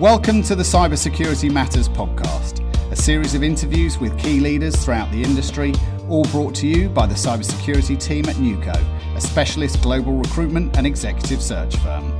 [0.00, 5.20] Welcome to the Cybersecurity Matters podcast, a series of interviews with key leaders throughout the
[5.20, 5.74] industry,
[6.08, 8.76] all brought to you by the cybersecurity team at neuco,
[9.16, 12.12] a specialist global recruitment and executive search firm.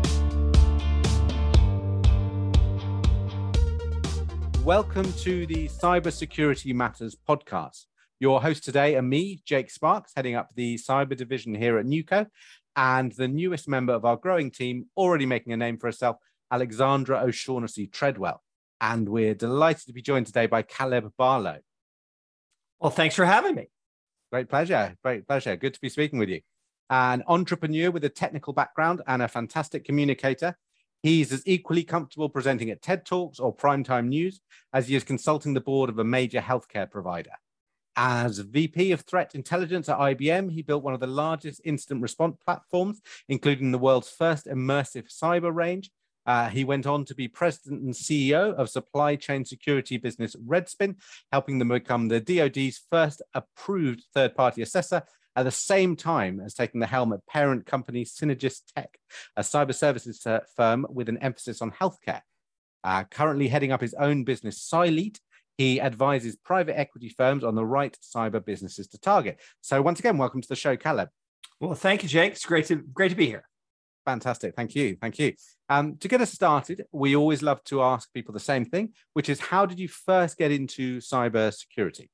[4.64, 7.84] Welcome to the Cybersecurity Matters podcast.
[8.18, 12.26] Your host today are me, Jake Sparks, heading up the cyber division here at neuco,
[12.74, 16.16] and the newest member of our growing team, already making a name for herself,
[16.50, 18.42] Alexandra O'Shaughnessy Treadwell.
[18.80, 21.58] And we're delighted to be joined today by Caleb Barlow.
[22.80, 23.68] Well, thanks for having me.
[24.30, 24.94] Great pleasure.
[25.02, 25.56] Great pleasure.
[25.56, 26.40] Good to be speaking with you.
[26.90, 30.56] An entrepreneur with a technical background and a fantastic communicator.
[31.02, 34.40] He's as equally comfortable presenting at TED Talks or primetime news
[34.72, 37.32] as he is consulting the board of a major healthcare provider.
[37.96, 42.36] As VP of Threat Intelligence at IBM, he built one of the largest incident response
[42.44, 45.90] platforms, including the world's first immersive cyber range
[46.28, 50.96] uh, he went on to be president and CEO of supply chain security business Redspin,
[51.32, 55.02] helping them become the DoD's first approved third party assessor
[55.36, 58.88] at the same time as taking the helm at parent company CynergisTek,
[59.36, 62.20] a cyber services firm with an emphasis on healthcare.
[62.84, 65.20] Uh, currently heading up his own business, Cylete,
[65.56, 69.40] he advises private equity firms on the right cyber businesses to target.
[69.62, 71.08] So once again, welcome to the show, Caleb.
[71.58, 72.32] Well, thank you, Jake.
[72.32, 73.47] It's great to great to be here.
[74.08, 74.54] Fantastic.
[74.56, 74.96] Thank you.
[74.98, 75.34] Thank you.
[75.68, 79.28] Um, to get us started, we always love to ask people the same thing, which
[79.28, 82.10] is how did you first get into cyber security?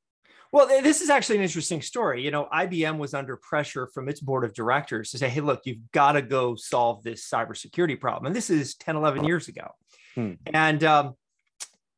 [0.50, 2.24] Well, this is actually an interesting story.
[2.24, 5.60] You know, IBM was under pressure from its board of directors to say, hey, look,
[5.66, 8.26] you've got to go solve this cybersecurity problem.
[8.26, 9.68] And this is 10, 11 years ago.
[10.16, 10.32] Hmm.
[10.52, 11.14] And, um,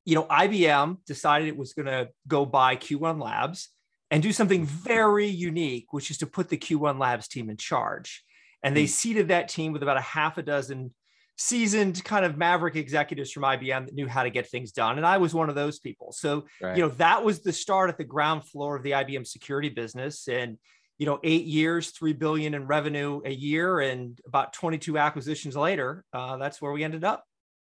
[0.04, 3.70] you know, IBM decided it was going to go buy Q1 Labs
[4.10, 8.22] and do something very unique, which is to put the Q1 Labs team in charge.
[8.66, 8.88] And they hmm.
[8.88, 10.92] seeded that team with about a half a dozen
[11.38, 14.96] seasoned kind of maverick executives from IBM that knew how to get things done.
[14.96, 16.12] And I was one of those people.
[16.12, 16.76] So, right.
[16.76, 20.28] you know, that was the start at the ground floor of the IBM security business.
[20.28, 20.56] And,
[20.98, 26.04] you know, eight years, 3 billion in revenue a year and about 22 acquisitions later,
[26.12, 27.24] uh, that's where we ended up.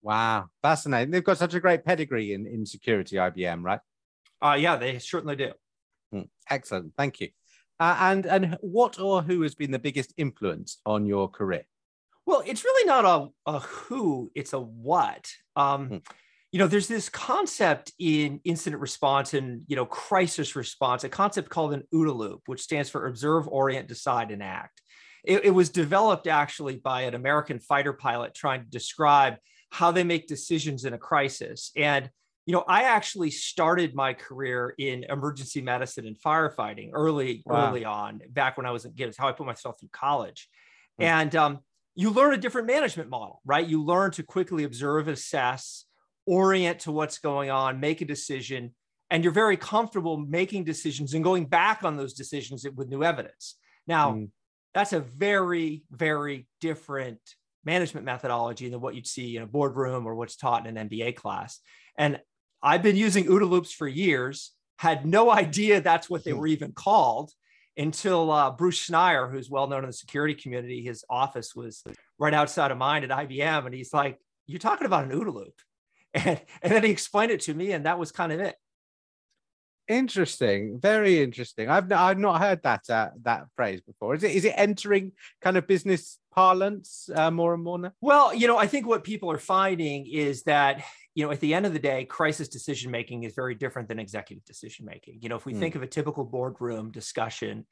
[0.03, 0.47] Wow.
[0.63, 1.11] Fascinating.
[1.11, 3.81] They've got such a great pedigree in, in security, IBM, right?
[4.41, 5.53] Uh, yeah, they certainly do.
[6.13, 6.23] Hmm.
[6.49, 6.93] Excellent.
[6.97, 7.29] Thank you.
[7.81, 11.65] Uh, and and what or who has been the biggest influence on your career?
[12.27, 15.33] Well, it's really not a, a who, it's a what.
[15.57, 15.97] Um, hmm.
[16.53, 21.51] You know, there's this concept in incident response and you know crisis response, a concept
[21.51, 24.83] called an OODA loop, which stands for Observe, Orient, Decide, and Act.
[25.25, 29.37] It, it was developed actually by an American fighter pilot trying to describe
[29.71, 31.71] how they make decisions in a crisis.
[31.77, 32.11] And
[32.49, 37.69] you know, I actually started my career in emergency medicine and firefighting early, wow.
[37.69, 39.09] early on, back when I was a kid.
[39.09, 40.49] It's how I put myself through college.
[40.99, 41.11] Mm-hmm.
[41.11, 41.59] And um,
[41.95, 43.69] you learn a different management model, right?
[43.69, 45.85] You learn to quickly observe, assess,
[46.25, 48.75] orient to what's going on, make a decision,
[49.11, 53.57] and you're very comfortable making decisions and going back on those decisions with new evidence.
[53.87, 54.31] Now, mm.
[54.73, 57.21] that's a very, very different
[57.67, 61.15] management methodology than what you'd see in a boardroom or what's taught in an MBA
[61.15, 61.61] class.
[61.99, 62.21] And
[62.63, 66.39] I've been using OODA loops for years, had no idea that's what they hmm.
[66.39, 67.33] were even called
[67.79, 71.85] until uh, Bruce Schneier, who's well known in the security community, his office was
[72.19, 73.67] right outside of mine at IBM.
[73.67, 75.55] And he's like, You're talking about an OODA loop.
[76.15, 78.57] And, and then he explained it to me, and that was kind of it.
[79.89, 81.69] Interesting, very interesting.
[81.69, 84.15] I've not, I've not heard that uh, that phrase before.
[84.15, 87.93] Is it is it entering kind of business parlance uh, more and more now?
[88.01, 90.83] Well, you know, I think what people are finding is that
[91.19, 93.99] you know at the end of the day, crisis decision making is very different than
[93.99, 95.19] executive decision making.
[95.21, 95.59] You know, if we mm.
[95.59, 97.67] think of a typical boardroom discussion,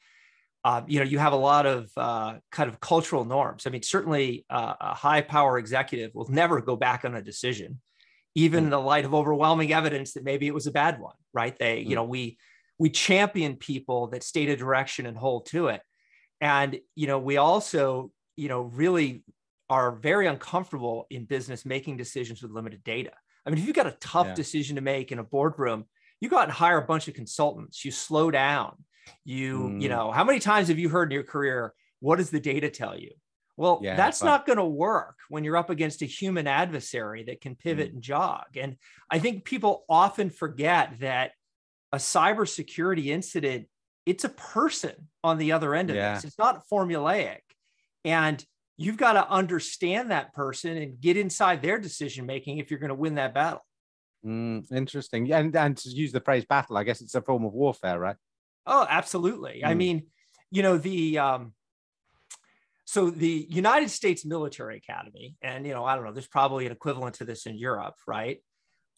[0.64, 3.64] uh, you know, you have a lot of uh, kind of cultural norms.
[3.64, 7.80] I mean, certainly uh, a high power executive will never go back on a decision
[8.34, 11.56] even in the light of overwhelming evidence that maybe it was a bad one, right?
[11.58, 11.94] They, you mm.
[11.94, 12.36] know, we
[12.80, 15.82] we champion people that state a direction and hold to it.
[16.40, 19.22] And, you know, we also, you know, really
[19.70, 23.12] are very uncomfortable in business making decisions with limited data.
[23.46, 24.34] I mean, if you've got a tough yeah.
[24.34, 25.84] decision to make in a boardroom,
[26.20, 28.84] you go out and hire a bunch of consultants, you slow down.
[29.24, 29.80] You, mm.
[29.80, 32.68] you know, how many times have you heard in your career, what does the data
[32.70, 33.12] tell you?
[33.56, 37.40] Well, yeah, that's not going to work when you're up against a human adversary that
[37.40, 37.94] can pivot mm.
[37.94, 38.44] and jog.
[38.56, 38.76] And
[39.10, 41.30] I think people often forget that
[41.92, 43.66] a cybersecurity incident,
[44.04, 46.14] it's a person on the other end of yeah.
[46.14, 46.24] this.
[46.24, 47.40] It's not formulaic.
[48.04, 48.44] And
[48.76, 52.88] you've got to understand that person and get inside their decision making if you're going
[52.88, 53.64] to win that battle.
[54.24, 55.32] Mm, interesting.
[55.32, 58.16] And, and to use the phrase battle, I guess it's a form of warfare, right?
[58.66, 59.62] Oh, absolutely.
[59.64, 59.68] Mm.
[59.68, 60.06] I mean,
[60.50, 61.52] you know, the, um,
[62.84, 66.72] So the United States Military Academy, and you know, I don't know, there's probably an
[66.72, 68.38] equivalent to this in Europe, right?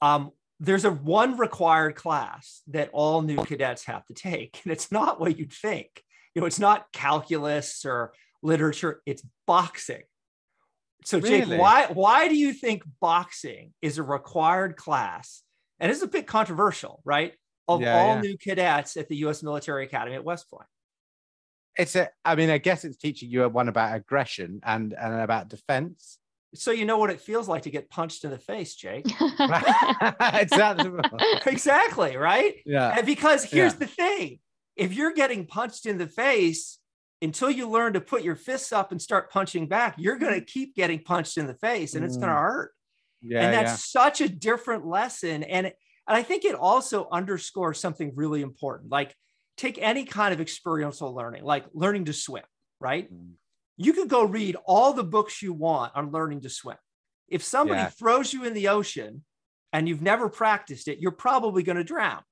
[0.02, 4.92] Um, there's a one required class that all new cadets have to take, and it's
[4.92, 6.02] not what you'd think.
[6.34, 8.12] You know, it's not calculus or
[8.42, 10.02] literature; it's boxing.
[11.04, 11.58] So, Jake, Really?
[11.58, 15.42] why why do you think boxing is a required class?
[15.80, 17.34] And this is a bit controversial, right?
[17.68, 18.20] Of Yeah, all yeah.
[18.22, 19.42] new cadets at the U.S.
[19.42, 20.66] Military Academy at West Point.
[21.76, 22.08] It's a.
[22.24, 26.18] I mean, I guess it's teaching you one about aggression and and about defense.
[26.54, 29.04] So you know what it feels like to get punched in the face, Jake.
[29.20, 31.42] it's that.
[31.46, 32.54] exactly, right?
[32.66, 32.94] Yeah.
[32.96, 33.78] And because here's Yeah.
[33.80, 34.38] the thing
[34.74, 36.77] if you're getting punched in the face,
[37.20, 40.44] until you learn to put your fists up and start punching back, you're going to
[40.44, 42.40] keep getting punched in the face and it's going to Mm.
[42.42, 42.72] hurt.
[43.20, 43.42] Yeah.
[43.42, 44.02] and that's yeah.
[44.02, 45.42] such a different lesson.
[45.42, 45.74] And, and
[46.06, 48.92] I think it also underscores something really important.
[48.92, 49.12] Like,
[49.56, 52.44] take any kind of experiential learning, like learning to swim,
[52.78, 53.12] right?
[53.12, 53.32] Mm.
[53.76, 56.76] You could go read all the books you want on learning to swim.
[57.26, 57.90] If somebody Yeah.
[57.90, 59.24] throws you in the ocean
[59.72, 62.22] and you've never practiced it, you're probably going to drown.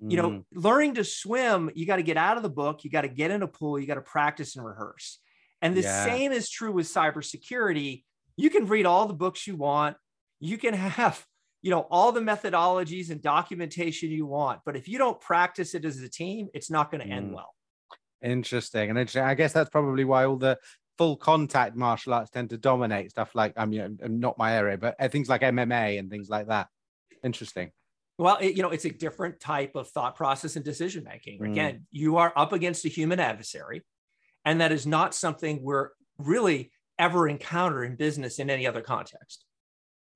[0.00, 0.44] You know, Mm.
[0.54, 3.30] learning to swim, you got to get out of the book, you got to get
[3.30, 5.20] in a pool, you got to practice and rehearse.
[5.60, 6.04] And the Yeah.
[6.04, 8.04] same is true with cybersecurity.
[8.36, 9.96] You can read all the books you want,
[10.40, 11.26] you can have,
[11.62, 15.84] you know, all the methodologies and documentation you want, but if you don't practice it
[15.84, 17.34] as a team, it's not going to end Mm.
[17.34, 17.54] well.
[18.22, 18.90] Interesting.
[18.90, 19.22] And interesting.
[19.24, 20.58] I guess that's probably why all the
[20.96, 24.96] full contact martial arts tend to dominate stuff like I mean, not my area, but
[24.98, 26.68] uh, things like MMA and things like that.
[27.22, 27.70] Interesting.
[28.18, 31.40] Well, it, you know, it's a different type of thought process and decision making.
[31.40, 31.52] Mm.
[31.52, 33.82] Again, you are up against a human adversary,
[34.44, 39.44] and that is not something we're really ever encounter in business in any other context.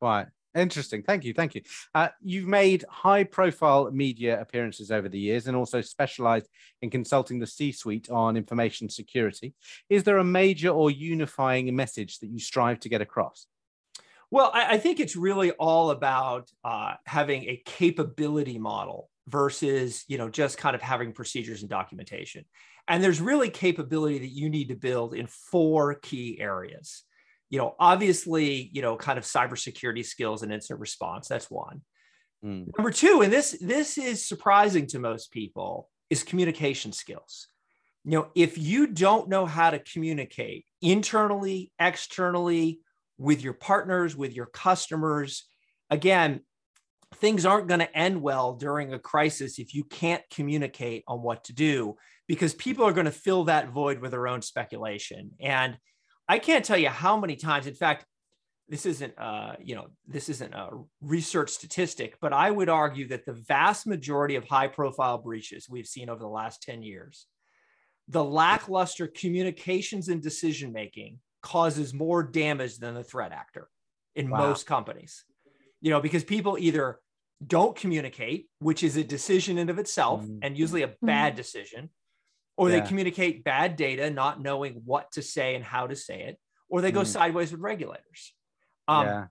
[0.01, 0.27] Right.
[0.55, 1.03] Interesting.
[1.03, 1.33] Thank you.
[1.33, 1.63] Thank you.
[1.95, 6.49] Uh, you've made high profile media appearances over the years and also specialized
[6.83, 9.55] in consulting the C suite on information security.
[9.89, 13.47] Is there a major or unifying message that you strive to get across?
[14.33, 20.17] Well, I, I think it's really all about uh, having a capability model versus, you
[20.17, 22.47] know, just kind of having procedures and documentation.
[22.89, 27.03] And there's really capability that you need to build in four key areas.
[27.51, 31.29] You know, obviously, you know, kind of cybersecurity skills and incident response.
[31.29, 31.83] That's one.
[32.43, 32.71] Mm.
[32.79, 37.49] Number two, and this this is surprising to most people, is communication skills.
[38.05, 42.81] You know, if you don't know how to communicate internally, externally,
[43.23, 45.45] with your partners, with your customers,
[45.91, 46.41] again,
[47.17, 51.45] things aren't going to end well during a crisis if you can't communicate on what
[51.45, 51.97] to do
[52.27, 55.31] because people are going to fill that void with their own speculation.
[55.41, 55.77] And
[56.29, 58.07] I can't tell you how many times, in fact,
[58.69, 60.71] this isn't uh, you know this isn't a
[61.03, 65.87] research statistic but i would argue that the vast majority of high profile breaches we've
[65.87, 67.27] seen over the last 10 years
[68.09, 73.69] the lackluster communications and decision making causes more damage than the threat actor
[74.15, 74.39] in Wow.
[74.49, 75.25] most companies
[75.81, 77.01] you know because people either
[77.45, 80.39] don't communicate which is a decision in of itself Mm.
[80.43, 81.91] and usually a bad decision
[82.57, 82.81] or Yeah.
[82.81, 86.81] they communicate bad data not knowing what to say and how to say it or
[86.81, 87.07] they go Mm.
[87.07, 88.35] sideways with regulators
[88.89, 89.27] um, yeah.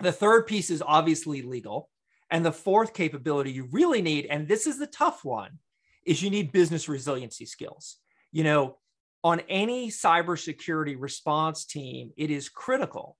[0.00, 1.90] the third piece is obviously legal.
[2.30, 5.58] And the fourth capability you really need, and this is the tough one,
[6.04, 7.98] is you need business resiliency skills.
[8.32, 8.78] You know,
[9.24, 13.16] on any cybersecurity response team, it is critical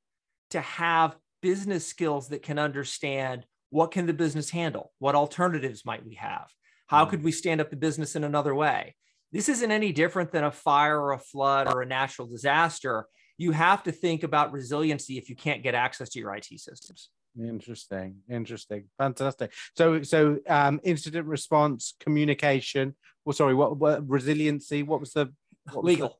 [0.50, 4.92] to have business skills that can understand what can the business handle?
[4.98, 6.48] What alternatives might we have?
[6.86, 7.10] How Mm.
[7.10, 8.94] could we stand up the business in another way?
[9.32, 13.50] This isn't any different than a fire or a flood or a natural disaster you
[13.50, 17.10] have to think about resiliency if you can't get access to your IT systems.
[17.38, 18.18] Interesting.
[18.30, 18.84] Interesting.
[18.96, 19.52] Fantastic.
[19.76, 22.94] So, so um, incident response, communication.
[23.24, 24.84] Well, sorry, what, what resiliency?
[24.84, 25.32] What was the
[25.72, 26.18] Legal.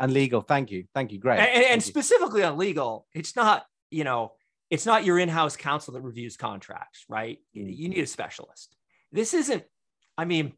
[0.00, 0.40] and legal?
[0.40, 0.84] Thank you.
[0.94, 1.18] Thank you.
[1.18, 1.38] Great.
[1.40, 4.32] And, and- specifically on legal, it's not, you know,
[4.70, 7.38] it's not your in-house counsel that reviews contracts, right?
[7.52, 7.76] You- Mm.
[7.76, 8.76] You need a specialist.
[9.12, 9.64] This isn't,
[10.18, 10.52] I mean,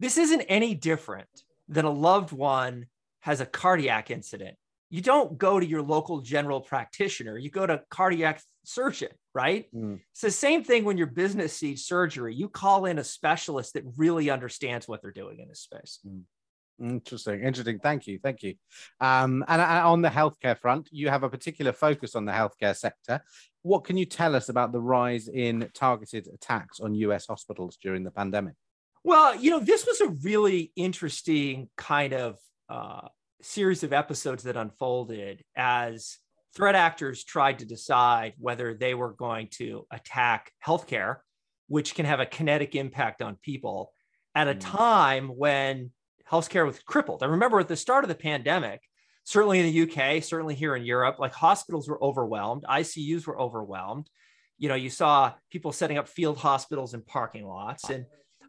[0.00, 1.28] this isn't any different
[1.68, 2.86] than a loved one
[3.20, 4.56] has a cardiac incident.
[4.90, 9.66] You don't go to your local general practitioner, you go to cardiac surgeon, right?
[9.74, 10.00] Mm.
[10.12, 12.34] It's the same thing when your business sees surgery.
[12.34, 16.00] You call in a specialist that really understands what they're doing in this space.
[16.80, 17.78] Interesting, interesting.
[17.78, 18.54] Thank you, thank you.
[19.00, 22.76] Um, and, and on the healthcare front, you have a particular focus on the healthcare
[22.76, 23.22] sector.
[23.62, 28.02] What can you tell us about the rise in targeted attacks on US hospitals during
[28.02, 28.54] the pandemic?
[29.04, 32.38] Well, you know, this was a really interesting kind of
[32.68, 33.08] uh,
[33.42, 36.18] series of episodes that unfolded as
[36.56, 41.16] threat actors tried to decide whether they were going to attack healthcare,
[41.68, 43.92] which can have a kinetic impact on people,
[44.34, 44.60] at a Mm.
[44.60, 45.92] time when
[46.30, 47.22] healthcare was crippled.
[47.22, 48.80] I remember at the start of the pandemic,
[49.24, 54.08] certainly in the UK, certainly here in Europe, like hospitals were overwhelmed, ICUs were overwhelmed.
[54.58, 57.90] You know, you saw people setting up field hospitals in parking lots.
[57.90, 58.06] And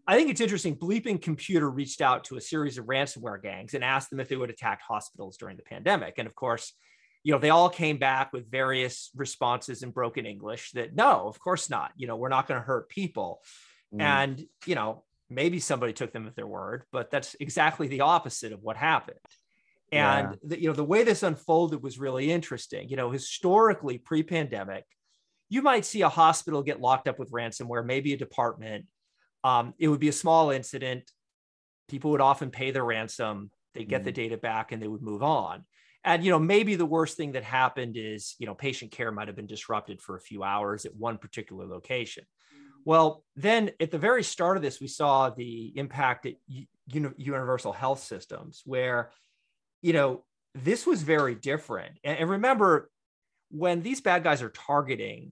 [0.08, 0.75] I think it's interesting.
[0.75, 4.36] Bleeping Computer reached out to a series of ransomware gangs and asked them if they
[4.36, 6.15] would attack hospitals during the pandemic.
[6.17, 6.74] And of course,
[7.24, 11.39] you know, they all came back with various responses in broken English that no, of
[11.39, 11.91] course not.
[11.98, 13.41] You know, we're not going to hurt people.
[13.91, 14.01] Mm.
[14.01, 18.51] And, you know, maybe somebody took them at their word, but that's exactly the opposite
[18.51, 19.20] of what happened.
[19.91, 20.36] And yeah.
[20.44, 22.89] the, you know, the way this unfolded was really interesting.
[22.89, 24.86] You know, historically, pre-pandemic,
[25.50, 28.86] you might see a hospital get locked up with ransomware, maybe a department.
[29.44, 31.10] Um, it would be a small incident.
[31.88, 33.51] People would often pay their ransom.
[33.74, 35.65] They'd get mm the data back and they would move on.
[36.03, 39.27] And you know, maybe the worst thing that happened is, you know, patient care might
[39.27, 42.25] have been disrupted for a few hours at one particular location.
[42.86, 46.36] Well, then at the very start of this, we saw the impact at
[46.88, 49.12] universal health systems, where,
[49.82, 50.24] you know,
[50.54, 51.98] this was very different.
[52.04, 52.89] And, remember,
[53.50, 55.32] when these bad guys are targeting,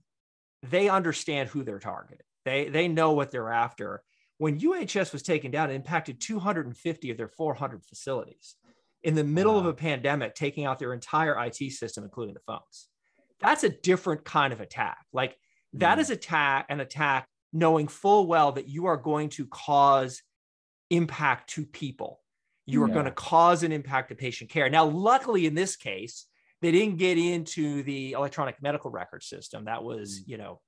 [0.63, 2.25] they understand who they're targeting.
[2.43, 4.03] They they know what they're after.
[4.39, 8.55] When UHS was taken down, it impacted 250 of their 400 facilities
[9.03, 9.59] in the middle wow.
[9.59, 12.87] of a pandemic, taking out their entire IT system, including the phones.
[13.39, 15.05] That's a different kind of attack.
[15.13, 15.37] Like
[15.73, 16.01] that mm.
[16.01, 20.21] is attack an attack knowing full well that you are going to cause
[20.89, 22.19] impact to people.
[22.65, 24.69] You are going to cause an impact to patient care.
[24.69, 26.27] Now, luckily, in this case,
[26.61, 29.65] they didn't get into the electronic medical record system.
[29.65, 30.27] That was, mm.
[30.27, 30.61] you know,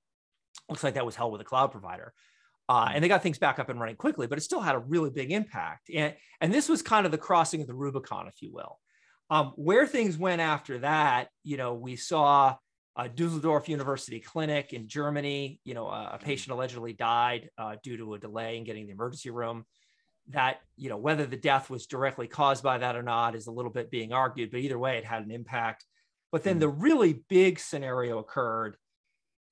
[0.69, 2.13] looks like that was held with a cloud provider.
[2.67, 4.79] Uh, and they got things back up and running quickly, but it still had a
[4.79, 5.89] really big impact.
[5.93, 8.79] And, and this was kind of the crossing of the Rubicon, if you will.
[9.29, 12.55] Um, where things went after that, you know, we saw
[12.95, 15.59] uh, Dusseldorf University Clinic in Germany.
[15.63, 18.93] You know, uh, a patient allegedly died uh, due to a delay in getting the
[18.93, 19.65] emergency room.
[20.29, 23.51] That you know whether the death was directly caused by that or not is a
[23.51, 25.85] little bit being argued, but either way, it had an impact.
[26.31, 28.75] But then the really big scenario occurred,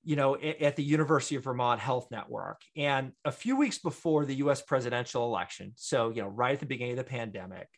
[0.02, 4.24] you know, at, at the University of Vermont Health Network, and a few weeks before
[4.24, 4.62] the U.S.
[4.62, 5.74] presidential election.
[5.76, 7.68] So you know, right at the beginning of the pandemic,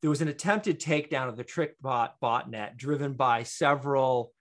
[0.00, 4.32] there was an attempted takedown of the TrickBot botnet driven by several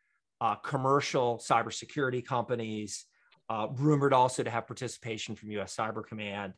[0.41, 3.05] uh, commercial cybersecurity companies,
[3.49, 6.53] uh, rumored also to have participation from US Cyber Command.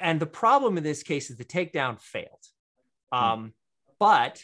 [0.00, 2.44] And the problem in this case is the takedown failed.
[3.12, 3.18] Hmm.
[3.18, 3.54] Um,
[3.98, 4.42] but,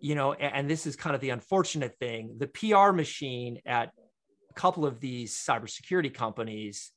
[0.00, 3.92] you know, and, and this is kind of the unfortunate thing the PR machine at
[4.50, 6.90] a couple of these cybersecurity companies,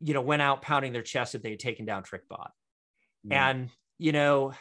[0.00, 2.50] you know, went out pounding their chest that they had taken down TrickBot.
[3.26, 3.32] Mm.
[3.32, 4.52] And, you know,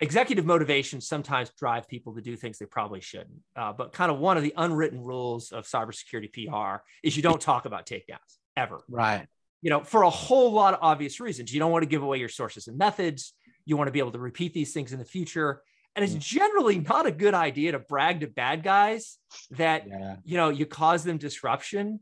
[0.00, 3.40] executive motivations sometimes drive people to do things they probably shouldn't.
[3.54, 7.40] Uh, but kind of one of the unwritten rules of cybersecurity PR is you don't
[7.40, 8.80] talk about takedowns ever.
[8.88, 9.26] Right.
[9.62, 11.52] You know, for a whole lot of obvious reasons.
[11.52, 13.32] You don't want to give away your sources and methods.
[13.64, 15.62] You want to be able to repeat these things in the future.
[15.94, 16.20] And it's mm.
[16.20, 19.16] generally not a good idea to brag to bad guys
[19.52, 20.16] that, yeah.
[20.24, 22.00] you know, you cause them disruption.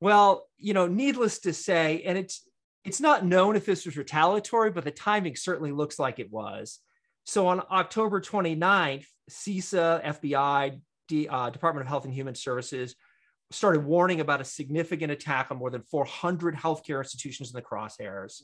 [0.00, 2.48] Well, you know, needless to say, and it's,
[2.82, 6.80] it's not known if this was retaliatory, but the timing certainly looks like it was
[7.24, 12.94] so on October 29th, CISA, FBI, D, uh, Department of Health and Human Services
[13.52, 18.42] started warning about a significant attack on more than 400 healthcare institutions in the crosshairs.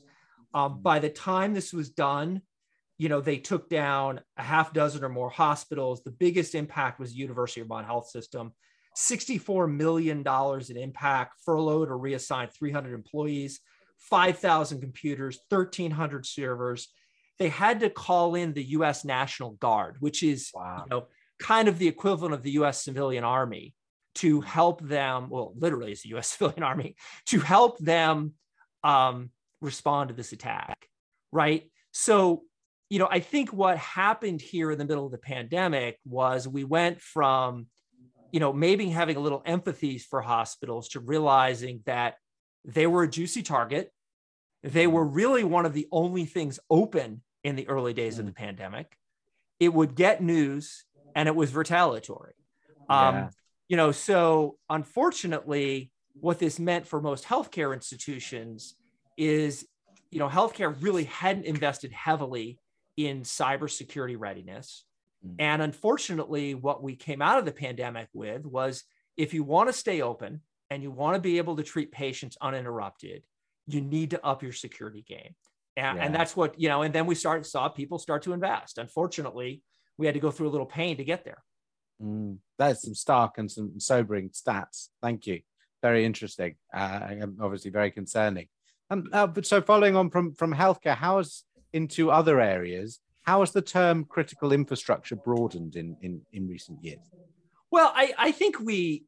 [0.53, 2.41] Um, by the time this was done,
[2.97, 6.03] you know, they took down a half dozen or more hospitals.
[6.03, 8.53] The biggest impact was University of Vermont Health System,
[8.97, 10.25] $64 million
[10.69, 13.59] in impact, furloughed or reassigned 300 employees,
[13.99, 16.89] 5,000 computers, 1,300 servers
[17.39, 19.05] they had to call in the U.S.
[19.05, 20.83] National Guard, which is wow.
[20.83, 21.07] you know
[21.39, 22.83] kind of the equivalent of the U.S.
[22.83, 23.75] civilian army,
[24.15, 25.29] to help them.
[25.29, 26.27] Well, literally, it's the U.S.
[26.37, 26.95] civilian army
[27.27, 28.33] to help them
[28.83, 30.87] um, respond to this attack,
[31.31, 31.69] right?
[31.91, 32.43] So,
[32.89, 36.63] you know, I think what happened here in the middle of the pandemic was we
[36.63, 37.67] went from,
[38.31, 42.15] you know, maybe having a little empathy for hospitals to realizing that
[42.65, 43.91] they were a juicy target.
[44.63, 48.33] They were really one of the only things open in the early days of the
[48.33, 48.35] mm.
[48.35, 48.97] pandemic.
[49.57, 50.83] It would get news
[51.15, 52.33] and it was retaliatory.
[52.89, 53.29] Um, yeah.
[53.69, 58.75] You know, so unfortunately, what this meant for most healthcare institutions
[59.17, 59.65] is,
[60.11, 62.59] you know, healthcare really hadn't invested heavily
[62.97, 64.83] in cybersecurity readiness.
[65.25, 65.35] Mm.
[65.39, 68.83] And unfortunately, what we came out of the pandemic with was
[69.15, 72.37] if you want to stay open and you want to be able to treat patients
[72.41, 73.23] uninterrupted,
[73.67, 75.33] you need to up your security game.
[75.77, 76.03] And, yeah.
[76.03, 78.79] and that's what, you know, and then we started, saw people start to invest.
[78.79, 79.61] Unfortunately,
[79.97, 81.43] we had to go through a little pain to get there.
[82.01, 84.89] Mm, that's some stark and some sobering stats.
[85.01, 85.41] Thank you.
[85.81, 86.55] Very interesting.
[86.75, 88.47] Uh, obviously very concerning.
[88.89, 91.43] Um, uh, but so following on from from healthcare, how has
[91.73, 96.99] into other areas, how has the term critical infrastructure broadened in, in, in recent years?
[97.69, 99.03] Well, I, I think we,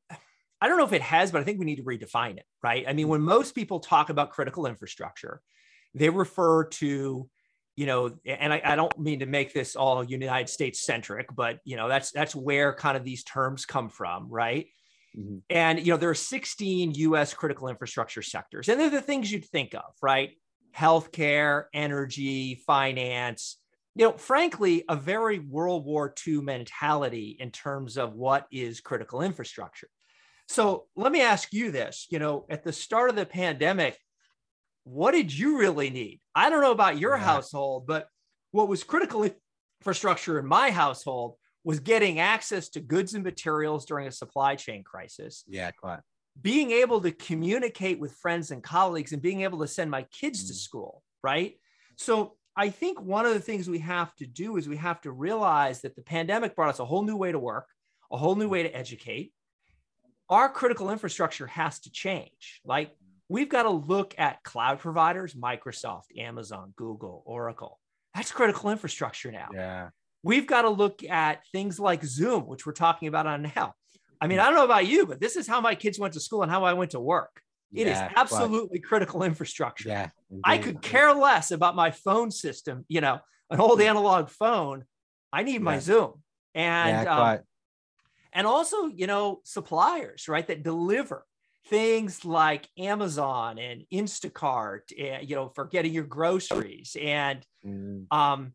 [0.62, 2.84] I don't know if it has, but I think we need to redefine it, right?
[2.88, 5.42] I mean, when most people talk about critical infrastructure,
[5.94, 7.30] they refer to,
[7.76, 11.60] you know, and I, I don't mean to make this all United States centric, but
[11.64, 14.68] you know, that's that's where kind of these terms come from, right?
[15.18, 15.38] Mm-hmm.
[15.50, 19.46] And you know, there are 16 US critical infrastructure sectors, and they're the things you'd
[19.46, 20.32] think of, right?
[20.76, 23.58] Healthcare, energy, finance,
[23.96, 29.22] you know, frankly, a very World War II mentality in terms of what is critical
[29.22, 29.90] infrastructure.
[30.48, 33.98] So let me ask you this you know, at the start of the pandemic,
[34.90, 36.20] what did you really need?
[36.34, 37.24] I don't know about your yeah.
[37.24, 38.08] household, but
[38.52, 39.30] what was critical
[39.80, 44.84] infrastructure in my household was getting access to goods and materials during a supply chain
[44.84, 45.44] crisis.
[45.48, 46.00] Yeah, quite.
[46.42, 50.44] Being able to communicate with friends and colleagues and being able to send my kids
[50.44, 50.48] mm.
[50.48, 51.60] to school, right?
[51.98, 55.12] So I think one of the things we have to do is we have to
[55.12, 57.68] realize that the pandemic brought us a whole new way to work,
[58.12, 59.34] a whole new way to educate.
[60.30, 62.62] Our critical infrastructure has to change.
[62.66, 62.96] Like
[63.30, 67.80] we've got to look at cloud providers, Microsoft, Amazon, Google, Oracle.
[68.16, 69.50] That's critical infrastructure now.
[69.54, 69.90] Yeah.
[70.24, 73.74] We've got to look at things like Zoom, which we're talking about on now.
[74.20, 76.20] I mean, I don't know about you, but this is how my kids went to
[76.20, 77.42] school and how I went to work.
[77.72, 79.90] It yeah, is absolutely but, critical infrastructure.
[79.90, 80.10] Yeah,
[80.44, 83.20] I could care less about my phone system, you know,
[83.52, 84.84] an old analog phone.
[85.32, 86.14] I need my Zoom.
[86.56, 87.40] And yeah, um,
[88.34, 91.24] and also, you know, suppliers, right, that deliver
[91.68, 98.06] things like Amazon and Instacart, and, you know, for getting your groceries and mm.
[98.12, 98.54] um,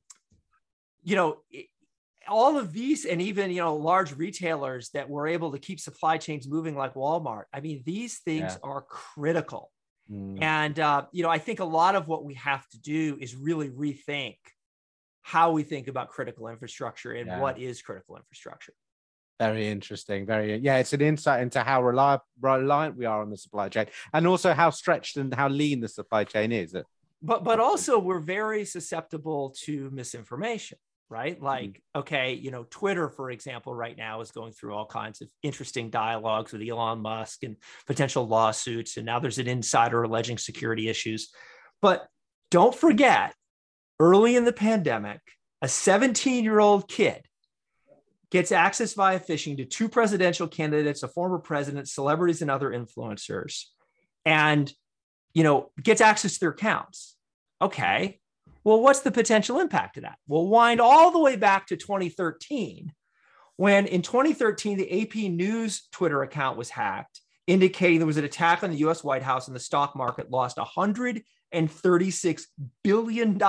[1.02, 1.38] you know,
[2.28, 6.16] all of these and even you know large retailers that were able to keep supply
[6.16, 8.56] chains moving like walmart i mean these things yeah.
[8.62, 9.70] are critical
[10.10, 10.40] mm.
[10.42, 13.34] and uh, you know i think a lot of what we have to do is
[13.34, 14.36] really rethink
[15.22, 17.40] how we think about critical infrastructure and yeah.
[17.40, 18.74] what is critical infrastructure
[19.38, 23.68] very interesting very yeah it's an insight into how reliant we are on the supply
[23.68, 26.74] chain and also how stretched and how lean the supply chain is
[27.22, 30.78] but but also we're very susceptible to misinformation
[31.10, 31.36] right?
[31.36, 31.44] Mm-hmm.
[31.44, 35.28] Like, okay, you know, Twitter, for example, right now is going through all kinds of
[35.42, 38.96] interesting dialogues with Elon Musk and potential lawsuits.
[38.96, 41.30] And now there's an insider alleging security issues.
[41.80, 42.06] But
[42.50, 43.34] don't forget,
[44.00, 45.20] early in the pandemic,
[45.62, 47.22] a 17 year old kid
[48.34, 53.66] gets access via phishing to two presidential candidates, a former president, celebrities, and other influencers,
[54.24, 54.72] and
[55.34, 57.14] you know gets access to their accounts.
[57.62, 58.18] Okay,
[58.64, 60.18] well, what's the potential impact of that?
[60.26, 62.92] We'll wind all the way back to 2013,
[63.54, 68.64] when in 2013, the AP News Twitter account was hacked, indicating there was an attack
[68.64, 72.42] on the US White House and the stock market lost $136
[72.82, 73.40] billion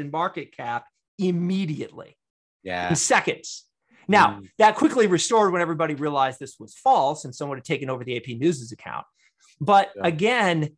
[0.00, 2.16] in market cap immediately.
[2.64, 2.88] Yeah.
[2.88, 3.68] In seconds.
[4.08, 4.48] Now, mm.
[4.58, 8.16] that quickly restored when everybody realized this was false and someone had taken over the
[8.16, 9.06] AP News' account.
[9.60, 10.06] But yeah.
[10.06, 10.76] again,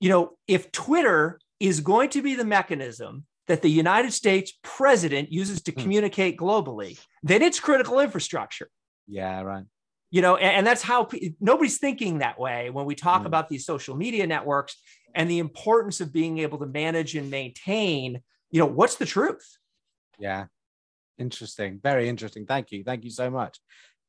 [0.00, 5.32] you know, if Twitter is going to be the mechanism that the United States president
[5.32, 5.80] uses to hmm.
[5.80, 8.68] communicate globally, then it's critical infrastructure.
[9.06, 9.64] Yeah, right.
[10.10, 11.08] You know, and, and that's how
[11.40, 13.26] nobody's thinking that way when we talk mm.
[13.26, 14.76] about these social media networks
[15.14, 19.58] and the importance of being able to manage and maintain, you know, what's the truth?
[20.18, 20.46] Yeah.
[21.18, 21.80] Interesting.
[21.82, 22.46] Very interesting.
[22.46, 22.84] Thank you.
[22.84, 23.58] Thank you so much.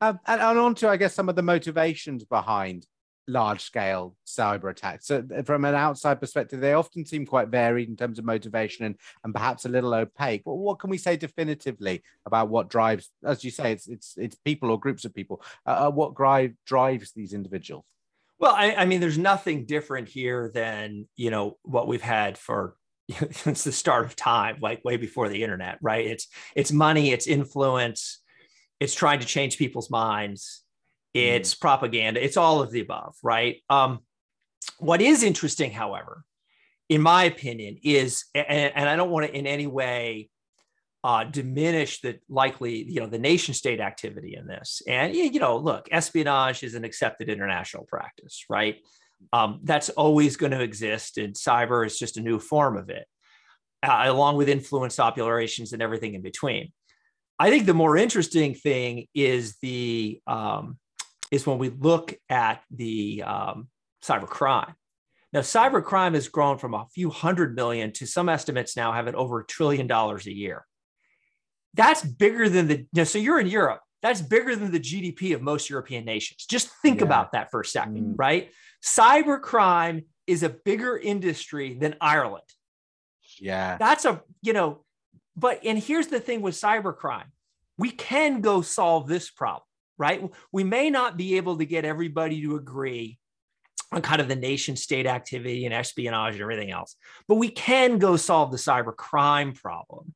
[0.02, 2.86] Um, and, and on to, I guess, some of the motivations behind
[3.28, 5.08] large scale cyber attacks.
[5.08, 8.86] So, uh, from an outside perspective, they often seem quite varied in terms of motivation
[8.86, 10.43] and, and perhaps a little opaque.
[10.45, 14.36] But what can we say definitively about what drives, as you say, it's it's it's
[14.36, 15.41] people or groups of people?
[15.65, 17.86] Uh, uh what drive drives these individuals?
[18.39, 22.76] Well, I, I mean, there's nothing different here than you know what we've had for
[23.32, 26.06] since the start of time, like way before the internet, right?
[26.06, 28.19] It's it's money, it's influence,
[28.80, 30.63] it's trying to change people's minds
[31.13, 31.60] it's mm.
[31.60, 33.62] propaganda, it's all of the above, right?
[33.69, 34.00] Um,
[34.78, 36.24] what is interesting, however,
[36.88, 40.30] in my opinion, is, and, and I don't want to in any way
[41.04, 44.82] uh, diminish the likely, you know, the nation state activity in this.
[44.88, 48.78] And, you know, look, espionage is an accepted international practice, right?
[49.32, 53.05] Um, that's always going to exist, and cyber is just a new form of it,
[53.84, 56.71] uh, along with influence operations and everything in between.
[57.38, 60.77] I think the more interesting thing is the um,
[61.32, 63.67] is when we look at the um,
[64.03, 64.73] cyber crime.
[65.32, 69.08] Now, cyber crime has grown from a few hundred million to some estimates now have
[69.08, 70.65] it over a trillion dollars a year.
[71.75, 75.36] That's bigger than the, you know, so you're in Europe, that's bigger than the GDP
[75.36, 76.45] of most European nations.
[76.49, 77.05] Just think yeah.
[77.05, 78.15] about that for a second, mm.
[78.17, 78.49] right?
[78.83, 82.43] Cyber crime is a bigger industry than Ireland.
[83.39, 83.77] Yeah.
[83.77, 84.83] That's a, you know,
[85.35, 87.31] but and here's the thing with cybercrime.
[87.77, 89.63] We can go solve this problem,
[89.97, 90.29] right?
[90.51, 93.17] We may not be able to get everybody to agree
[93.91, 96.95] on kind of the nation state activity and espionage and everything else,
[97.27, 100.13] but we can go solve the cyber crime problem.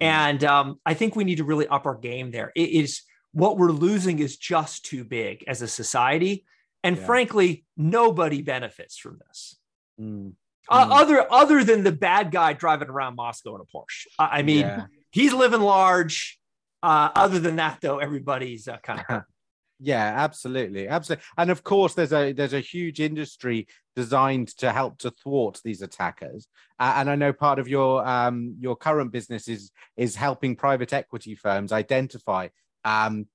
[0.00, 0.04] Mm.
[0.06, 2.52] And um, I think we need to really up our game there.
[2.54, 6.44] It is what we're losing is just too big as a society.
[6.84, 7.04] And yeah.
[7.04, 9.56] frankly, nobody benefits from this.
[10.00, 10.32] Mm.
[10.68, 11.00] Uh, mm.
[11.00, 14.06] other other than the bad guy driving around Moscow in a Porsche.
[14.18, 14.86] I, I mean, yeah.
[15.10, 16.38] he's living large.
[16.80, 19.22] Uh, other than that, though, everybody's uh, kind of
[19.80, 21.24] yeah, absolutely, absolutely.
[21.36, 25.82] And of course, there's a there's a huge industry designed to help to thwart these
[25.82, 26.46] attackers.
[26.78, 30.92] Uh, and I know part of your um, your current business is is helping private
[30.92, 32.48] equity firms identify
[32.84, 33.26] um,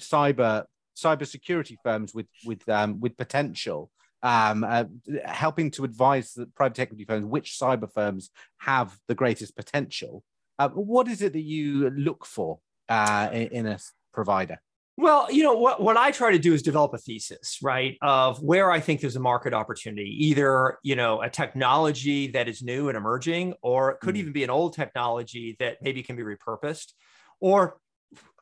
[0.00, 0.64] cyber
[0.96, 3.90] cyber security firms with with um, with potential.
[4.22, 4.84] Um, uh,
[5.24, 10.24] helping to advise the private equity firms which cyber firms have the greatest potential.
[10.58, 13.78] Uh, what is it that you look for uh, in, in a
[14.12, 14.58] provider?
[14.98, 18.42] Well, you know what what I try to do is develop a thesis, right, of
[18.42, 22.88] where I think there's a market opportunity, either, you know, a technology that is new
[22.88, 24.18] and emerging or it could mm.
[24.18, 26.94] even be an old technology that maybe can be repurposed
[27.40, 27.76] or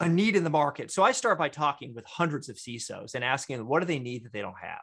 [0.00, 0.90] a need in the market.
[0.90, 3.98] So I start by talking with hundreds of CISOs and asking them what do they
[3.98, 4.83] need that they don't have.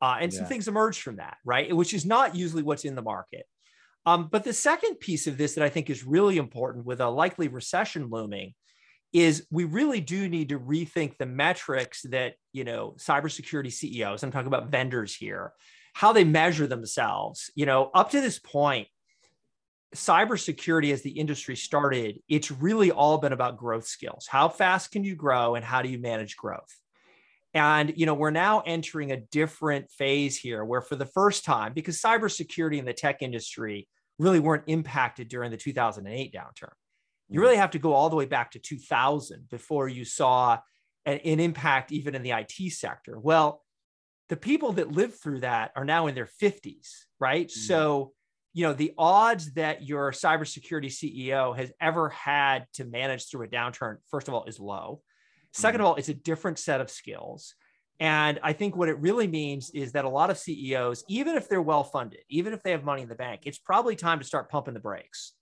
[0.00, 0.40] Uh, and yeah.
[0.40, 1.74] some things emerge from that, right?
[1.74, 3.46] Which is not usually what's in the market.
[4.04, 7.08] Um, but the second piece of this that I think is really important with a
[7.08, 8.54] likely recession looming
[9.12, 14.22] is we really do need to rethink the metrics that you know cybersecurity CEOs.
[14.22, 15.52] I'm talking about vendors here,
[15.94, 17.50] how they measure themselves.
[17.54, 18.88] You know, up to this point,
[19.94, 24.26] cybersecurity as the industry started, it's really all been about growth skills.
[24.28, 26.74] How fast can you grow, and how do you manage growth?
[27.54, 31.72] And you know, we're now entering a different phase here, where for the first time,
[31.72, 36.72] because cybersecurity and the tech industry really weren't impacted during the 2008 downturn
[37.28, 40.58] you really have to go all the way back to 2000 before you saw
[41.04, 43.18] an, an impact even in the IT sector.
[43.18, 43.62] Well,
[44.28, 47.46] the people that lived through that are now in their 50s, right?
[47.48, 47.60] Mm-hmm.
[47.60, 48.12] So,
[48.56, 53.48] you know, the odds that your cybersecurity CEO has ever had to manage through a
[53.48, 55.02] downturn, first of all, is low.
[55.54, 55.80] 2nd mm-hmm.
[55.80, 57.54] of all, it's a different set of skills.
[58.00, 61.50] And I think what it really means is that a lot of CEOs, even if
[61.50, 64.24] they're well funded, even if they have money in the bank, it's probably time to
[64.24, 65.34] start pumping the brakes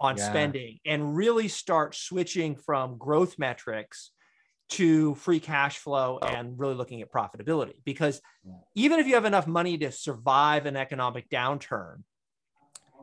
[0.00, 0.28] on yeah.
[0.28, 4.10] spending and really start switching from growth metrics
[4.70, 7.74] to free cash flow and really looking at profitability.
[7.84, 8.20] Because
[8.74, 12.02] even if you have enough money to survive an economic downturn,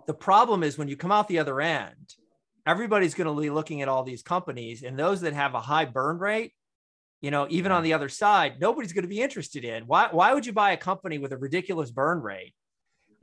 [0.05, 2.15] the problem is when you come out the other end,
[2.65, 5.85] everybody's going to be looking at all these companies and those that have a high
[5.85, 6.53] burn rate
[7.21, 10.33] you know even on the other side nobody's going to be interested in why, why
[10.33, 12.53] would you buy a company with a ridiculous burn rate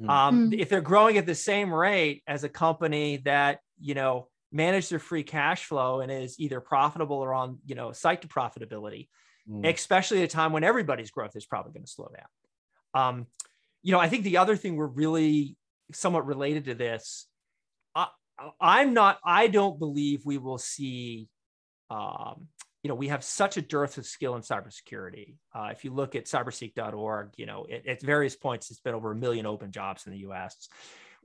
[0.00, 0.08] Mm.
[0.08, 0.58] Um, mm.
[0.58, 4.98] If they're growing at the same rate as a company that you know manage their
[4.98, 9.08] free cash flow and is either profitable or on you know site to profitability,
[9.48, 9.68] mm.
[9.72, 13.02] especially at a time when everybody's growth is probably going to slow down.
[13.02, 13.26] Um,
[13.82, 15.56] you know, I think the other thing we're really
[15.92, 17.26] somewhat related to this.
[17.94, 18.08] I,
[18.60, 19.18] I'm not.
[19.24, 21.28] I don't believe we will see
[21.90, 22.48] um,
[22.82, 25.34] you know, we have such a dearth of skill in cybersecurity.
[25.54, 29.12] Uh, if you look at cyberseek.org, you know, it, at various points, it's been over
[29.12, 30.68] a million open jobs in the US.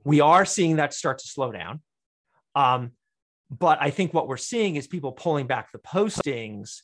[0.04, 1.80] We are seeing that start to slow down.
[2.54, 2.92] Um,
[3.50, 6.82] but I think what we're seeing is people pulling back the postings.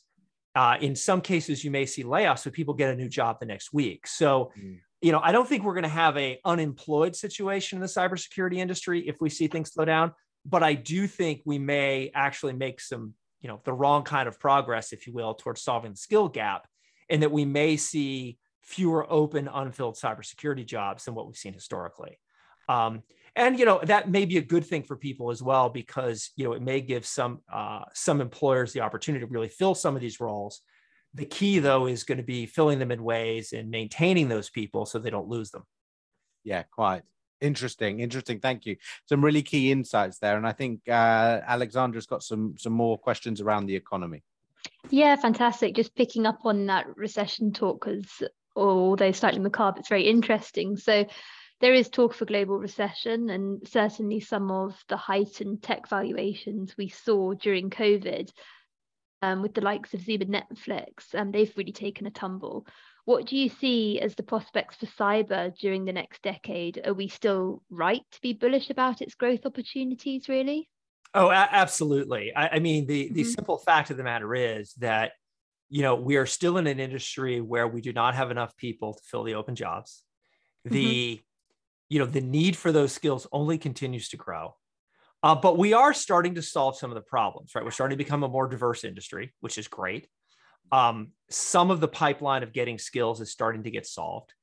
[0.55, 3.45] Uh, in some cases, you may see layoffs, but people get a new job the
[3.45, 4.07] next week.
[4.07, 4.79] So, mm.
[5.03, 8.57] You know, I don't think we're going to have a unemployed situation in the cybersecurity
[8.57, 10.13] industry if we see things slow down.
[10.45, 13.13] But I do think we may actually make some
[13.43, 16.65] you know the wrong kind of progress if you will towards solving the skill gap
[17.09, 22.17] and that we may see fewer open unfilled cybersecurity jobs than what we've seen historically
[22.69, 23.03] um,
[23.35, 26.45] and you know that may be a good thing for people as well because you
[26.45, 30.01] know it may give some uh, some employers the opportunity to really fill some of
[30.01, 30.61] these roles
[31.13, 34.85] the key though is going to be filling them in ways and maintaining those people
[34.85, 35.63] so they don't lose them
[36.43, 37.03] yeah quite
[37.43, 38.39] Interesting, interesting.
[38.39, 38.77] Thank you.
[39.05, 43.41] Some really key insights there, and I think uh, Alexandra's got some some more questions
[43.41, 44.23] around the economy.
[44.89, 45.75] Yeah, fantastic.
[45.75, 48.23] Just picking up on that recession talk, because
[48.55, 50.77] although slightly macabre, it's very interesting.
[50.77, 51.05] So
[51.59, 56.87] there is talk for global recession, and certainly some of the heightened tech valuations we
[56.87, 58.31] saw during COVID,
[59.23, 62.67] um, with the likes of Zoom and Netflix, um, they've really taken a tumble.
[63.05, 66.81] What do you see as the prospects for cyber during the next decade?
[66.85, 70.69] Are we still right to be bullish about its growth opportunities, really?
[71.13, 72.35] Oh, a- absolutely.
[72.35, 73.29] I, I, mean, the, the mm-hmm.
[73.29, 75.13] simple fact of the matter is that,
[75.69, 78.93] you know, we are still in an industry where we do not have enough people
[78.93, 80.03] to fill the open jobs.
[80.65, 81.21] The, mm-hmm.
[81.87, 84.55] you know, the need for those skills only continues to grow.
[85.23, 87.63] Uh, but we are starting to solve some of the problems, right?
[87.63, 90.07] We're starting to become a more diverse industry, which is great.
[90.71, 94.33] Um, some of the pipeline of getting skills is starting to get solved.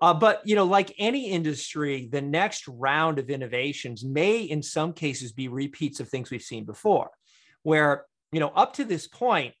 [0.00, 4.92] Uh, but you know, like any industry, the next round of innovations may, in some
[4.92, 7.10] cases, be repeats of things we've seen before.
[7.62, 9.54] Where you know, up to this point,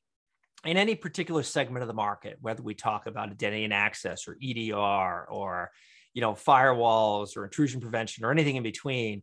[0.64, 4.36] in any particular segment of the market, whether we talk about identity and access or
[4.42, 5.70] EDR or
[6.14, 9.22] you know firewalls or intrusion prevention or anything in between,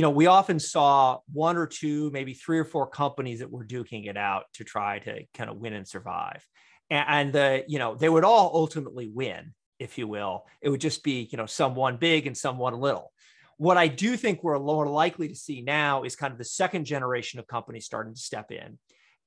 [0.00, 3.66] you know, we often saw one or two, maybe three or four companies that were
[3.66, 6.42] duking it out to try to kind of win and survive.
[6.88, 10.46] And, and the, you know, they would all ultimately win, if you will.
[10.62, 13.12] It would just be, you know, someone big and someone little.
[13.58, 16.86] What I do think we're more likely to see now is kind of the second
[16.86, 18.78] generation of companies starting to step in.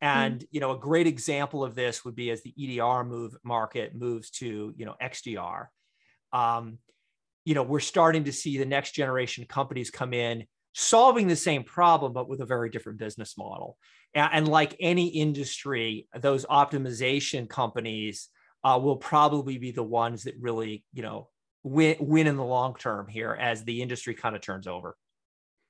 [0.02, 0.46] And mm-hmm.
[0.50, 4.32] you know, a great example of this would be as the EDR move market moves
[4.32, 5.68] to you know XDR.
[6.32, 6.80] Um,
[7.46, 11.64] you know, we're starting to see the next generation companies come in solving the same
[11.64, 13.78] problem, but with a very different business model.
[14.16, 18.30] And, like any industry, those optimization companies
[18.64, 21.30] uh, will probably be the ones that really, you know,
[21.64, 24.96] win, win in the long term here as the industry kind of turns over.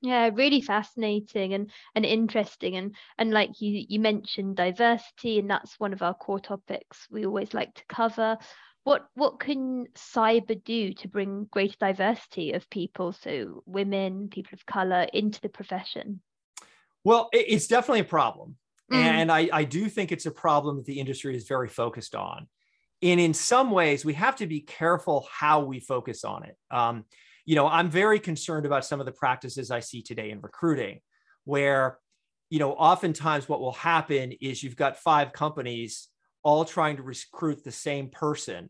[0.02, 5.80] Yeah, really fascinating and and interesting and and like you you mentioned diversity and that's
[5.80, 8.38] one of our core topics we always like to cover
[8.84, 13.14] what what can cyber do to bring greater diversity of people?
[13.14, 16.22] So women people of color into the profession?
[17.04, 18.58] Well it's definitely a problem.
[18.92, 18.98] Mm.
[18.98, 22.48] and I, I do think it's a problem that the industry is very focused on.
[23.02, 26.58] And in some ways we have to be careful how we focus on it.
[26.70, 27.06] Um,
[27.46, 31.00] you know i'm very concerned about some of the practices i see today in recruiting
[31.46, 31.98] where
[32.50, 36.10] you know oftentimes what will happen is you've got five companies
[36.44, 38.70] all trying to recruit the same person.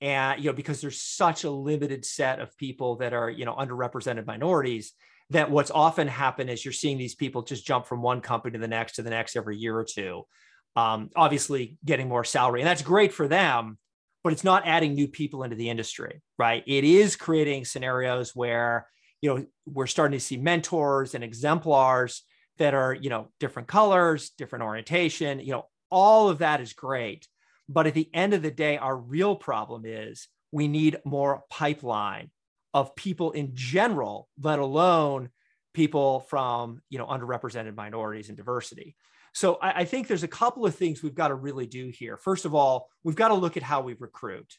[0.00, 3.54] And you know because there's such a limited set of people that are you know
[3.54, 4.92] underrepresented minorities
[5.30, 8.58] that what's often happened is you're seeing these people just jump from one company to
[8.58, 10.26] the next to the next every year or two.
[10.74, 13.76] Um, obviously getting more salary and that's great for them
[14.24, 16.64] but it's not adding new people into the industry right?
[16.66, 18.88] It is creating scenarios where
[19.20, 22.24] you know we're starting to see mentors and exemplars
[22.58, 27.28] that are you know different colors different orientation you know all of that is great.
[27.68, 32.30] But at the end of the day, our real problem is we need more pipeline
[32.74, 35.28] of people in general, let alone
[35.74, 38.96] people from you know underrepresented minorities and diversity.
[39.34, 42.18] So I, I, think there's a couple of things we've got to really do here.
[42.18, 44.58] First of all, we've got to look at how we recruit.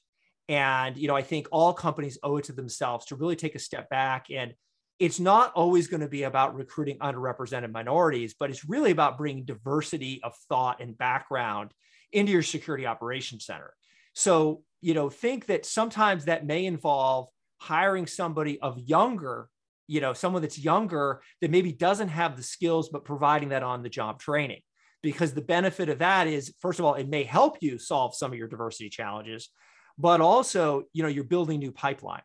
[0.50, 3.60] And you know, I think all companies owe it to themselves to really take a
[3.60, 4.54] step back and
[5.00, 9.46] it's not always going to be about recruiting underrepresented minorities, but it's really about bringing
[9.46, 11.72] diversity of thought and background
[12.12, 13.74] into your security operations center.
[14.14, 17.28] So, you know, think that sometimes that may involve
[17.58, 19.50] hiring somebody of younger,
[19.88, 23.82] you know, someone that's younger that maybe doesn't have the skills, but providing that on
[23.82, 24.62] the job training.
[25.02, 28.32] Because the benefit of that is, first of all, it may help you solve some
[28.32, 29.50] of your diversity challenges,
[29.98, 32.22] but also, you know, you're building new pipeline.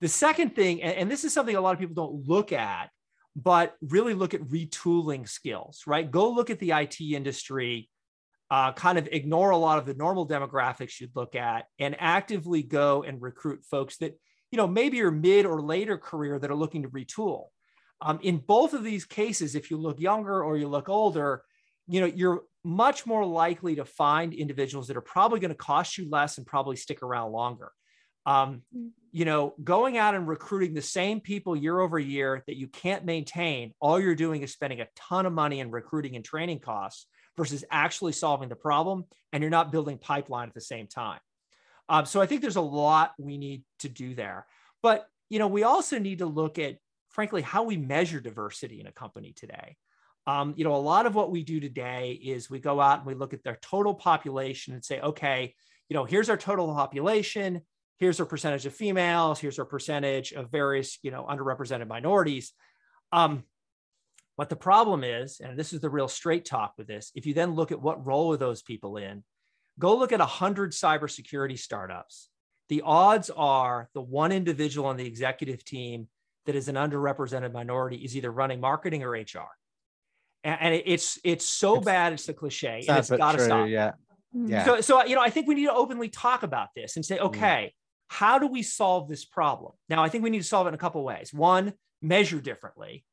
[0.00, 2.90] The second thing, and this is something a lot of people don't look at,
[3.34, 6.08] but really look at retooling skills, right?
[6.08, 7.88] Go look at the IT industry,
[8.50, 12.62] uh, kind of ignore a lot of the normal demographics you'd look at, and actively
[12.62, 14.18] go and recruit folks that,
[14.50, 17.46] you know, maybe are mid or later career that are looking to retool.
[18.00, 21.42] Um, in both of these cases, if you look younger or you look older,
[21.88, 25.98] you know, you're much more likely to find individuals that are probably going to cost
[25.98, 27.72] you less and probably stick around longer.
[28.28, 28.90] Um, mm.
[29.10, 33.06] you know, going out and recruiting the same people year over year that you can't
[33.06, 37.06] maintain, all you're doing is spending a ton of money in recruiting and training costs
[37.34, 41.20] versus actually solving the problem, and you're not building pipeline at the same time.
[41.88, 44.44] Um, so I think there's a lot we need to do there.
[44.82, 46.76] But you know, we also need to look at,
[47.08, 49.76] frankly, how we measure diversity in a company today.
[50.26, 53.06] Um, you know, a lot of what we do today is we go out and
[53.06, 55.54] we look at their total population and say, okay,
[55.88, 57.62] you know, here's our total population
[57.98, 62.52] here's our percentage of females, here's our percentage of various, you know, underrepresented minorities.
[63.12, 63.44] Um,
[64.36, 67.34] but the problem is, and this is the real straight talk with this, if you
[67.34, 69.24] then look at what role are those people in,
[69.78, 72.28] go look at 100 cybersecurity startups.
[72.68, 76.08] The odds are the one individual on the executive team
[76.46, 79.50] that is an underrepresented minority is either running marketing or HR.
[80.44, 83.68] And, it's it's so it's, bad, it's the cliche, and it's got to stop.
[83.68, 83.92] Yeah.
[84.32, 84.64] Yeah.
[84.64, 87.18] So, so you know, I think we need to openly talk about this and say,
[87.18, 87.74] okay,
[88.08, 89.72] how do we solve this problem?
[89.88, 91.32] Now, I think we need to solve it in a couple ways.
[91.32, 93.04] One, measure differently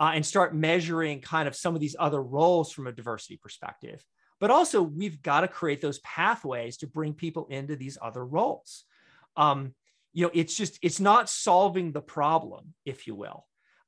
[0.00, 4.04] uh, and start measuring kind of some of these other roles from a diversity perspective.
[4.40, 8.84] But also, we've got to create those pathways to bring people into these other roles.
[9.36, 9.74] Um,
[10.12, 13.44] you know, it's just, it's not solving the problem, if you will.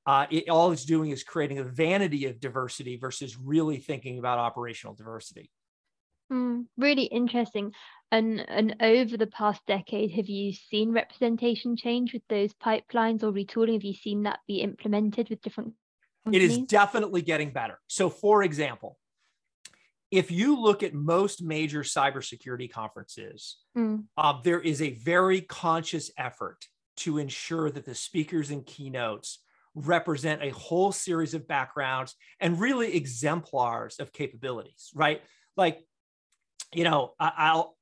[0.06, 4.38] uh, it, all it's doing is creating a vanity of diversity versus really thinking about
[4.38, 5.50] operational diversity.
[6.32, 7.72] Mm, really interesting.
[8.12, 13.32] And and over the past decade, have you seen representation change with those pipelines or
[13.32, 13.74] retooling?
[13.74, 15.74] Have you seen that be implemented with different
[16.24, 16.50] companies?
[16.50, 17.78] It is definitely getting better.
[17.86, 18.98] So, for example,
[20.10, 24.04] if you look at most major cybersecurity conferences, mm.
[24.16, 26.64] uh, there is a very conscious effort
[26.96, 29.38] to ensure that the speakers and keynotes
[29.74, 35.22] represent a whole series of backgrounds and really exemplars of capabilities, right?
[35.56, 35.86] Like,
[36.74, 37.76] you know, I, I'll,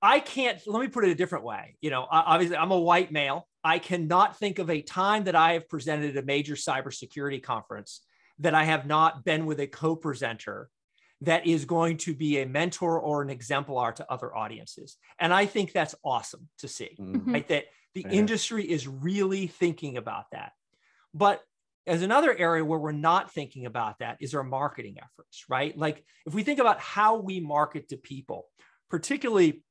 [0.00, 1.76] I can't, let me put it a different way.
[1.80, 3.48] You know, obviously, I'm a white male.
[3.64, 8.00] I cannot think of a time that I have presented at a major cybersecurity conference
[8.38, 10.68] that I have not been with a co presenter
[11.22, 14.96] that is going to be a mentor or an exemplar to other audiences.
[15.18, 17.32] And I think that's awesome to see, mm-hmm.
[17.32, 17.48] right?
[17.48, 18.10] That the yeah.
[18.10, 20.52] industry is really thinking about that.
[21.12, 21.42] But
[21.88, 25.76] as another area where we're not thinking about that is our marketing efforts, right?
[25.76, 28.46] Like if we think about how we market to people,
[28.90, 29.64] particularly,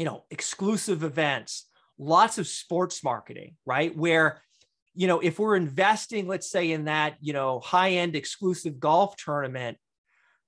[0.00, 1.66] you know, exclusive events,
[1.98, 3.94] lots of sports marketing, right?
[3.94, 4.40] Where
[4.94, 9.14] you know, if we're investing, let's say in that, you know, high end exclusive golf
[9.16, 9.76] tournament,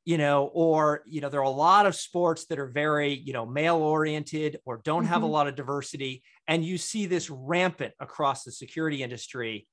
[0.04, 3.32] you know, or, you know, there are a lot of sports that are very, you
[3.32, 5.12] know, male oriented or don't mm-hmm.
[5.12, 5.32] have a mm-hmm.
[5.32, 6.24] lot of diversity.
[6.48, 9.68] And you see this rampant across the security industry.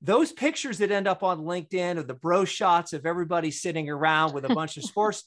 [0.00, 4.32] Those pictures that end up on LinkedIn of the bro shots of everybody sitting around
[4.32, 5.24] with a bunch of sports,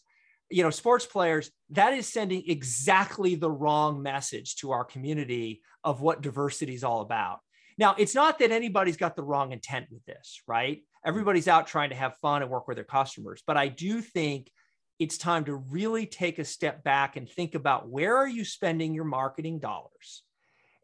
[0.54, 6.02] you know, sports players, that is sending exactly the wrong message to our community of
[6.02, 7.40] what diversity is all about.
[7.78, 10.84] Now, it's not that anybody's got the wrong intent with this, right?
[11.04, 13.42] Everybody's out trying to have fun and work with their customers.
[13.46, 14.52] But I do think
[15.00, 18.94] it's time to really take a step back and think about where are you spending
[18.94, 20.24] your marketing dollars?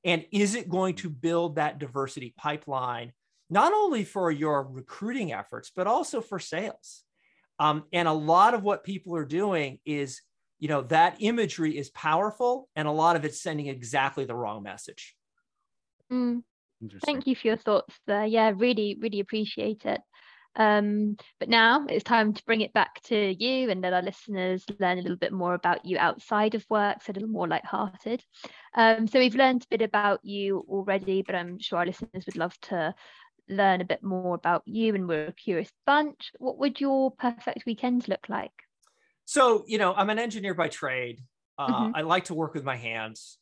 [0.03, 3.13] And is it going to build that diversity pipeline,
[3.51, 7.03] not only for your recruiting efforts, but also for sales?
[7.59, 10.21] Um, and a lot of what people are doing is,
[10.59, 14.63] you know, that imagery is powerful and a lot of it's sending exactly the wrong
[14.63, 15.15] message.
[16.11, 16.43] Mm.
[17.05, 18.25] Thank you for your thoughts there.
[18.25, 19.99] Yeah, really, really appreciate it.
[20.55, 24.65] Um, but now it's time to bring it back to you and let our listeners
[24.79, 28.23] learn a little bit more about you outside of work, so a little more light-hearted.
[28.75, 32.37] Um, so we've learned a bit about you already, but I'm sure our listeners would
[32.37, 32.95] love to
[33.49, 36.31] learn a bit more about you and we're a curious bunch.
[36.37, 38.51] What would your perfect weekend look like?
[39.25, 41.21] So, you know, I'm an engineer by trade.
[41.57, 41.95] Uh, mm-hmm.
[41.95, 43.37] I like to work with my hands.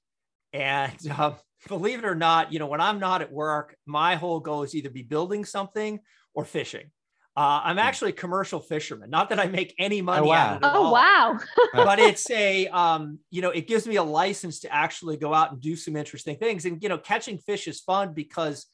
[0.53, 1.33] And uh,
[1.67, 4.75] believe it or not, you know, when I'm not at work, my whole goal is
[4.75, 5.99] either be building something
[6.33, 6.91] or fishing.
[7.37, 7.79] Uh, I'm hmm.
[7.81, 9.11] actually a commercial fisherman.
[9.11, 10.59] Not that I make any money oh, wow.
[10.63, 11.39] Oh all, wow!
[11.73, 15.51] but it's a, um, you know, it gives me a license to actually go out
[15.51, 16.65] and do some interesting things.
[16.65, 18.65] And you know, catching fish is fun because,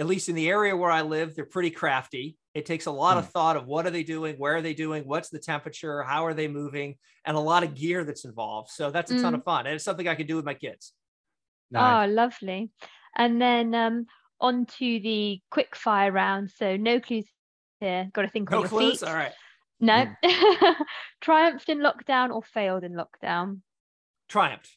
[0.00, 2.38] at least in the area where I live, they're pretty crafty.
[2.54, 3.32] It takes a lot of hmm.
[3.32, 6.32] thought of what are they doing, where are they doing, what's the temperature, how are
[6.32, 8.70] they moving, and a lot of gear that's involved.
[8.70, 9.20] So that's a mm.
[9.20, 10.94] ton of fun, and it's something I can do with my kids.
[11.70, 12.08] Nice.
[12.08, 12.70] Oh, lovely.
[13.14, 14.06] And then um,
[14.40, 16.50] on to the quick fire round.
[16.50, 17.26] So no clues
[17.78, 18.08] here.
[18.14, 19.00] Got to think no on your clues?
[19.00, 19.08] feet.
[19.08, 19.32] All right.
[19.80, 20.06] No.
[20.24, 20.74] Mm.
[21.20, 23.60] Triumphed in lockdown or failed in lockdown?
[24.28, 24.76] Triumphed.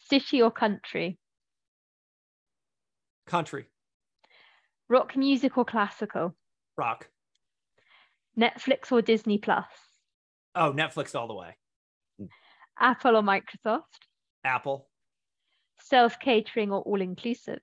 [0.00, 1.18] City or country?
[3.26, 3.66] Country.
[4.88, 6.34] Rock music or classical?
[6.76, 7.08] Rock.
[8.38, 9.66] Netflix or Disney Plus?
[10.54, 11.56] Oh, Netflix all the way.
[12.78, 13.82] Apple or Microsoft?
[14.44, 14.88] Apple
[15.88, 17.60] self catering or all inclusive?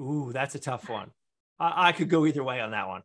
[0.00, 1.10] Ooh, that's a tough one.
[1.58, 3.02] I, I, could go either way on that one.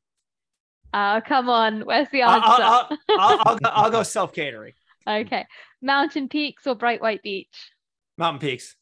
[0.94, 1.82] Oh, come on.
[1.82, 2.46] Where's the answer?
[2.46, 4.74] I'll, I'll, I'll, I'll go, I'll go self catering.
[5.08, 5.46] Okay.
[5.82, 7.72] Mountain peaks or bright white beach?
[8.18, 8.76] Mountain peaks.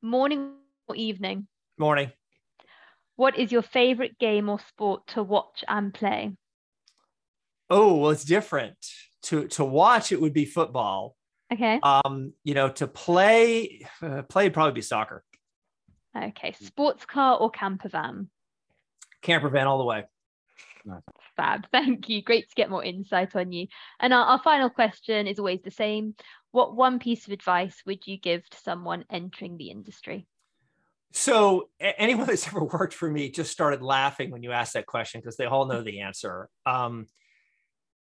[0.00, 0.52] Morning
[0.88, 1.46] or evening?
[1.78, 2.12] Morning.
[3.22, 6.32] What is your favorite game or sport to watch and play?
[7.70, 8.74] Oh, well, it's different.
[9.26, 11.14] To to watch, it would be football.
[11.52, 11.78] Okay.
[11.84, 15.22] Um, you know, to play, uh, play would probably be soccer.
[16.20, 16.52] Okay.
[16.60, 18.28] Sports car or camper van?
[19.22, 20.02] Camper van all the way.
[21.36, 21.68] Fab.
[21.70, 22.22] Thank you.
[22.22, 23.68] Great to get more insight on you.
[24.00, 26.16] And our, our final question is always the same.
[26.50, 30.26] What one piece of advice would you give to someone entering the industry?
[31.12, 35.20] So anyone that's ever worked for me just started laughing when you asked that question
[35.20, 36.48] because they all know the answer.
[36.66, 37.06] Um,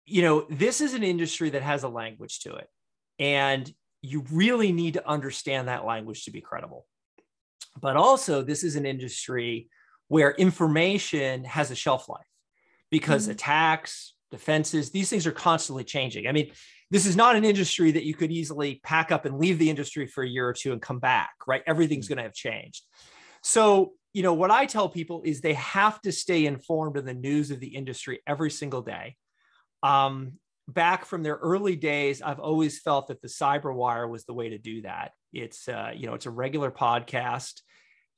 [0.05, 2.67] you know, this is an industry that has a language to it.
[3.19, 6.85] And you really need to understand that language to be credible.
[7.79, 9.69] But also, this is an industry
[10.09, 12.25] where information has a shelf life
[12.91, 13.31] because mm-hmm.
[13.31, 16.27] attacks, defenses, these things are constantly changing.
[16.27, 16.51] I mean,
[16.93, 20.05] this is not an industry that you could easily pack up and leave the industry
[20.05, 21.63] for a year or two and come back, right?
[21.65, 22.13] Everything's mm-hmm.
[22.13, 22.83] going to have changed.
[23.41, 27.15] So, you know, what I tell people is they have to stay informed of the
[27.15, 29.15] news of the industry every single day.
[29.81, 30.33] Um,
[30.67, 34.59] back from their early days, I've always felt that the Cyberwire was the way to
[34.59, 35.13] do that.
[35.33, 37.61] It's, uh, you know, it's a regular podcast.